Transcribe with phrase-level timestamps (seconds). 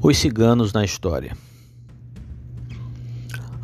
[0.00, 1.36] Os ciganos na história.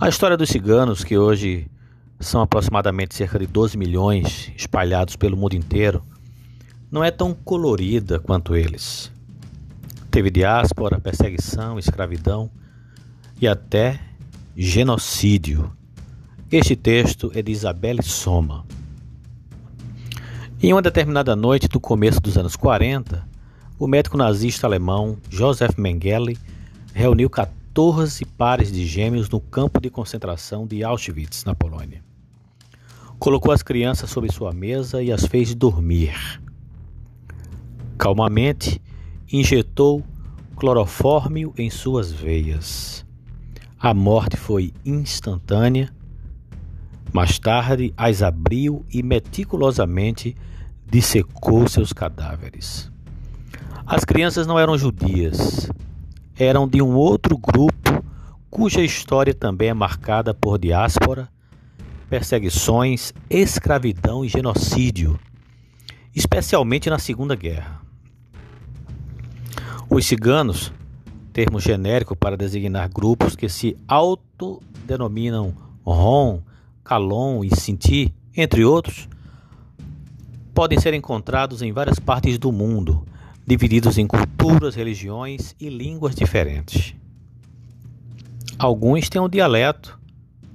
[0.01, 1.71] A história dos ciganos, que hoje
[2.19, 6.05] são aproximadamente cerca de 12 milhões espalhados pelo mundo inteiro,
[6.91, 9.13] não é tão colorida quanto eles.
[10.11, 12.51] Teve diáspora, perseguição, escravidão
[13.41, 14.01] e até
[14.57, 15.73] genocídio.
[16.51, 18.67] Este texto é de Isabelle Soma.
[20.61, 23.25] Em uma determinada noite do começo dos anos 40,
[23.79, 26.39] o médico nazista alemão Josef Mengele
[26.93, 32.03] reuniu 14 pares de gêmeos no campo de concentração de Auschwitz, na Polônia.
[33.19, 36.41] Colocou as crianças sobre sua mesa e as fez dormir.
[37.99, 38.81] Calmamente,
[39.33, 40.05] injetou
[40.57, 43.05] clorofórmio em suas veias.
[43.79, 45.93] A morte foi instantânea.
[47.13, 50.37] Mais tarde, as abriu e meticulosamente
[50.87, 52.94] dissecou seus cadáveres.
[53.87, 55.69] As crianças não eram judias,
[56.39, 58.03] eram de um outro grupo
[58.51, 61.29] cuja história também é marcada por diáspora,
[62.09, 65.21] perseguições, escravidão e genocídio,
[66.17, 67.83] especialmente na Segunda Guerra.
[69.91, 70.73] Os ciganos,
[71.31, 76.41] termo genérico para designar grupos que se autodenominam Rom,
[76.83, 79.11] Calon e Sinti, entre outros,
[80.55, 83.05] podem ser encontrados em várias partes do mundo
[83.47, 86.95] divididos em culturas, religiões e línguas diferentes.
[88.59, 89.99] Alguns têm um dialeto,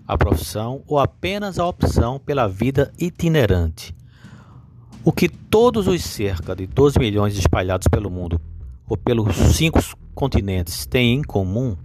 [0.07, 3.95] a profissão ou apenas a opção pela vida itinerante.
[5.03, 8.41] O que todos os cerca de 12 milhões espalhados pelo mundo
[8.87, 9.79] ou pelos cinco
[10.15, 11.77] continentes têm em comum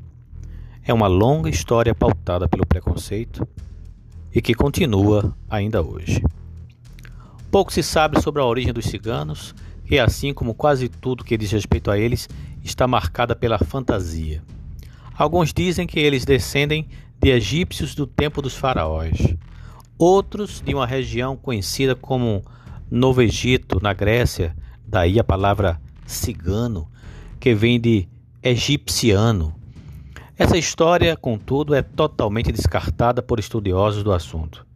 [0.82, 3.46] é uma longa história pautada pelo preconceito
[4.34, 6.22] e que continua ainda hoje.
[7.50, 9.54] Pouco se sabe sobre a origem dos ciganos
[9.88, 12.28] e assim como quase tudo que diz respeito a eles,
[12.62, 14.42] está marcada pela fantasia.
[15.16, 16.88] Alguns dizem que eles descendem
[17.20, 19.36] de egípcios do tempo dos faraós,
[19.96, 22.42] outros de uma região conhecida como
[22.90, 24.56] Novo Egito, na Grécia,
[24.86, 26.88] daí a palavra cigano,
[27.38, 28.08] que vem de
[28.42, 29.54] egipciano.
[30.36, 34.66] Essa história, contudo, é totalmente descartada por estudiosos do assunto.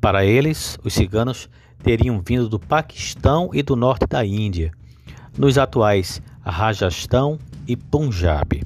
[0.00, 1.48] Para eles, os ciganos
[1.82, 4.72] teriam vindo do Paquistão e do norte da Índia,
[5.36, 8.62] nos atuais Rajastão e Punjab.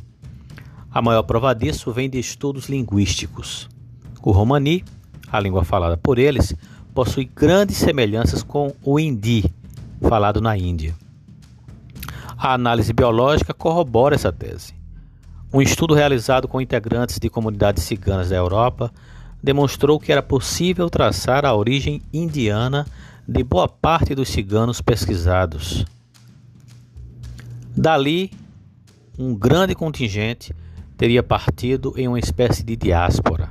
[0.91, 3.69] A maior prova disso vem de estudos linguísticos.
[4.23, 4.85] O romani,
[5.31, 6.55] a língua falada por eles,
[6.95, 9.45] possui grandes semelhanças com o hindi,
[10.01, 10.95] falado na Índia.
[12.39, 14.75] A análise biológica corrobora essa tese.
[15.53, 18.91] Um estudo realizado com integrantes de comunidades ciganas da Europa
[19.43, 22.87] demonstrou que era possível traçar a origem indiana
[23.29, 25.85] de boa parte dos ciganos pesquisados.
[27.77, 28.31] Dali,
[29.19, 30.55] um grande contingente
[30.97, 33.51] teria partido em uma espécie de diáspora.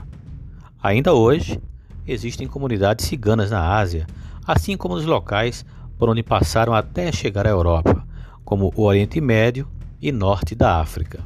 [0.81, 1.59] Ainda hoje,
[2.07, 4.07] existem comunidades ciganas na Ásia,
[4.47, 5.65] assim como nos locais
[5.97, 8.07] por onde passaram até chegar à Europa,
[8.45, 9.67] como o Oriente Médio
[10.01, 11.19] e Norte da África.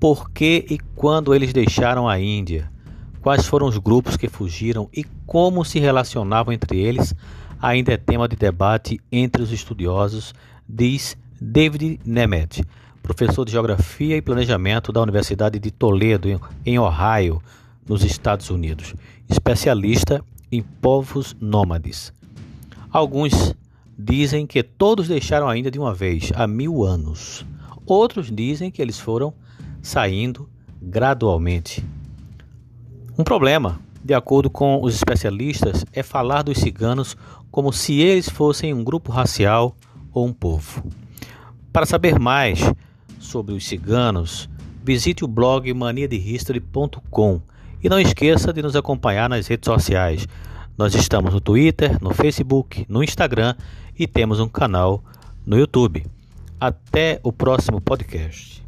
[0.00, 2.72] Por que e quando eles deixaram a Índia?
[3.20, 7.14] Quais foram os grupos que fugiram e como se relacionavam entre eles
[7.62, 10.34] ainda é tema de debate entre os estudiosos,
[10.68, 12.64] diz David Nemeth,
[13.00, 17.40] professor de Geografia e Planejamento da Universidade de Toledo, em Ohio,
[17.88, 18.94] nos Estados Unidos,
[19.28, 22.12] especialista em povos nômades.
[22.90, 23.54] Alguns
[23.96, 27.46] dizem que todos deixaram ainda de uma vez, há mil anos.
[27.86, 29.32] Outros dizem que eles foram
[29.80, 30.48] saindo
[30.80, 31.84] gradualmente.
[33.16, 37.16] Um problema, de acordo com os especialistas, é falar dos ciganos
[37.52, 39.76] como se eles fossem um grupo racial
[40.12, 40.82] ou um povo.
[41.70, 42.60] Para saber mais
[43.20, 44.48] sobre os ciganos,
[44.82, 47.40] visite o blog maniadehistory.com
[47.82, 50.26] e não esqueça de nos acompanhar nas redes sociais.
[50.78, 53.54] Nós estamos no Twitter, no Facebook, no Instagram
[53.98, 55.04] e temos um canal
[55.44, 56.06] no YouTube.
[56.58, 58.61] Até o próximo podcast.